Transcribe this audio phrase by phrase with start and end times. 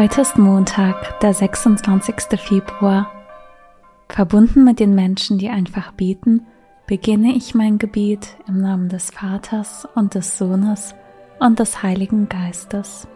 [0.00, 2.40] Heute ist Montag, der 26.
[2.40, 3.12] Februar.
[4.08, 6.46] Verbunden mit den Menschen, die einfach beten,
[6.86, 10.94] beginne ich mein Gebet im Namen des Vaters und des Sohnes
[11.38, 13.08] und des Heiligen Geistes.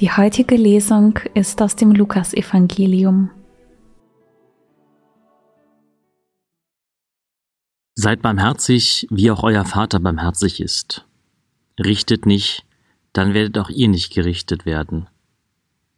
[0.00, 3.30] Die heutige Lesung ist aus dem Lukasevangelium.
[7.94, 11.04] Seid barmherzig, wie auch euer Vater barmherzig ist.
[11.78, 12.64] Richtet nicht,
[13.12, 15.06] dann werdet auch ihr nicht gerichtet werden.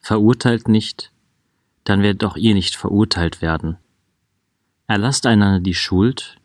[0.00, 1.12] Verurteilt nicht,
[1.84, 3.76] dann werdet auch ihr nicht verurteilt werden.
[4.88, 6.38] Erlasst einander die Schuld,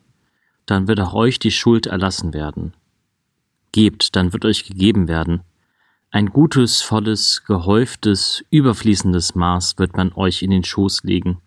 [0.66, 2.74] dann wird auch euch die Schuld erlassen werden.
[3.72, 5.42] Gebt, dann wird euch gegeben werden.
[6.10, 11.42] Ein gutes, volles, gehäuftes, überfließendes Maß wird man euch in den Schoß legen,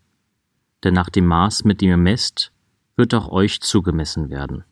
[0.83, 2.51] denn nach dem Maß, mit dem ihr messt,
[2.95, 4.63] wird auch euch zugemessen werden.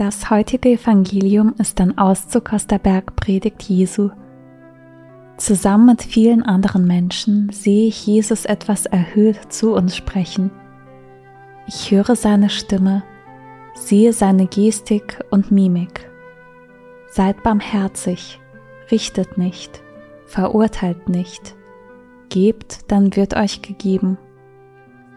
[0.00, 4.08] Das heutige Evangelium ist ein Auszug aus der Bergpredigt Jesu.
[5.36, 10.52] Zusammen mit vielen anderen Menschen sehe ich Jesus etwas erhöht zu uns sprechen.
[11.66, 13.02] Ich höre seine Stimme,
[13.74, 16.10] sehe seine Gestik und Mimik.
[17.10, 18.40] Seid barmherzig,
[18.90, 19.82] richtet nicht,
[20.24, 21.56] verurteilt nicht,
[22.30, 24.16] gebt, dann wird euch gegeben.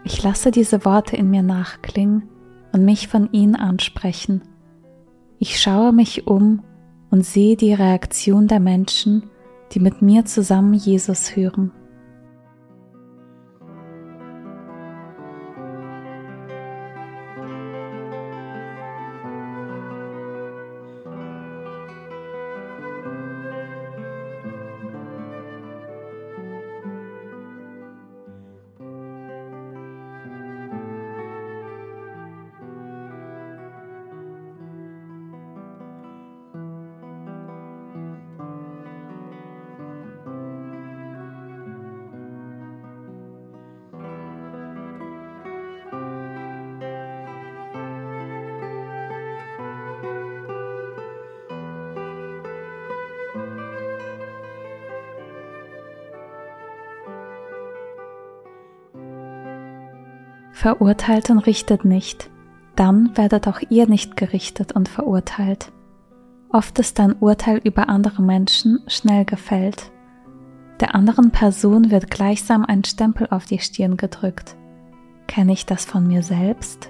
[0.04, 2.28] Ich lasse diese Worte in mir nachklingen
[2.72, 4.42] und mich von ihnen ansprechen
[5.44, 6.62] ich schaue mich um
[7.10, 9.24] und sehe die Reaktion der Menschen,
[9.72, 11.70] die mit mir zusammen Jesus hören.
[60.64, 62.30] Verurteilt und richtet nicht,
[62.74, 65.70] dann werdet auch ihr nicht gerichtet und verurteilt.
[66.48, 69.92] Oft ist ein Urteil über andere Menschen schnell gefällt.
[70.80, 74.56] Der anderen Person wird gleichsam ein Stempel auf die Stirn gedrückt.
[75.26, 76.88] Kenne ich das von mir selbst?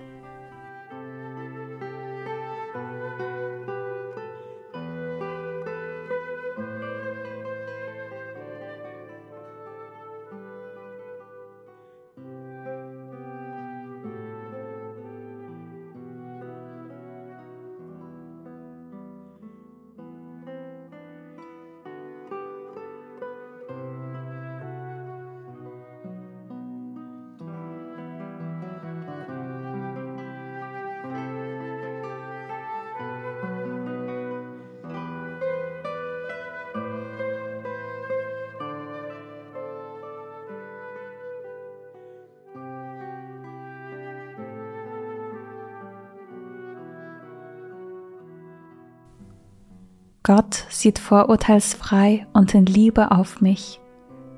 [50.26, 53.79] Gott sieht vorurteilsfrei und in Liebe auf mich.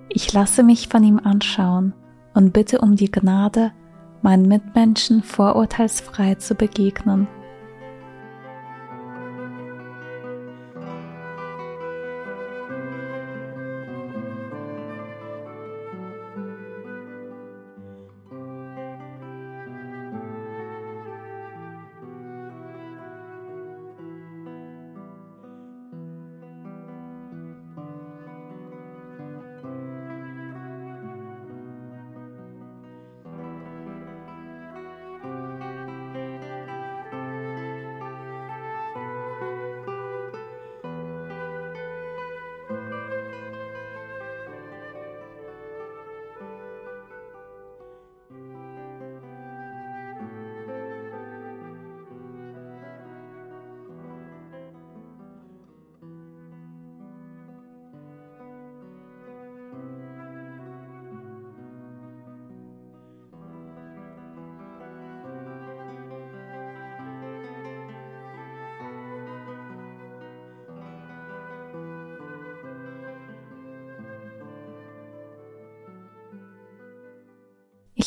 [0.08, 1.94] Ich lasse mich von ihm anschauen
[2.34, 3.70] und bitte um die Gnade,
[4.20, 7.28] meinen Mitmenschen vorurteilsfrei zu begegnen.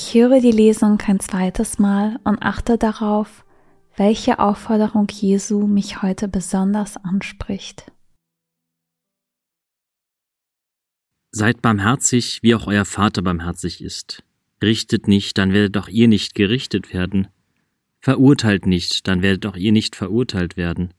[0.10, 3.46] Ich höre die Lesung kein zweites Mal und achte darauf,
[3.96, 7.92] welche Aufforderung Jesu mich heute besonders anspricht.
[11.30, 14.24] Seid barmherzig, wie auch euer Vater barmherzig ist.
[14.64, 17.28] Richtet nicht, dann werdet auch ihr nicht gerichtet werden.
[18.00, 20.92] Verurteilt nicht, dann werdet auch ihr nicht verurteilt werden.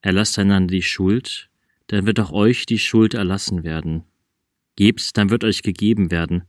[0.00, 1.50] Erlasst einander die Schuld,
[1.88, 4.04] dann wird auch euch die Schuld erlassen werden.
[4.76, 6.44] Gebt, dann wird euch gegeben werden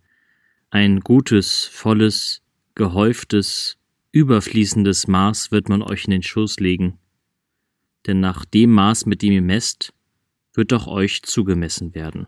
[0.74, 2.42] ein gutes, volles,
[2.74, 3.78] gehäuftes,
[4.12, 6.98] überfließendes Maß wird man euch in den Schoß legen.
[8.08, 9.94] Denn nach dem Maß, mit dem ihr messt,
[10.56, 12.28] wird auch euch zugemessen werden.